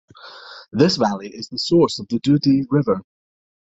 This 0.71 0.95
valley 0.97 1.27
is 1.29 1.49
the 1.49 1.59
source 1.59 1.99
of 1.99 2.07
Dudhi 2.07 2.61
River. 2.71 3.01